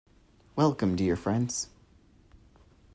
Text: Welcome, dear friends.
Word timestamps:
Welcome, 0.55 0.95
dear 0.95 1.15
friends. 1.15 1.69